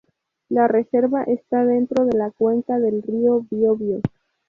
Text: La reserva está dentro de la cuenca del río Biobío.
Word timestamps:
La 0.49 0.67
reserva 0.67 1.21
está 1.25 1.63
dentro 1.63 2.05
de 2.05 2.17
la 2.17 2.31
cuenca 2.31 2.79
del 2.79 3.03
río 3.03 3.45
Biobío. 3.51 4.01